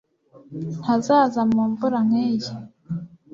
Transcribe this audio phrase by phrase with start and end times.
[0.81, 2.51] Ntazaza mu mvura nkiyi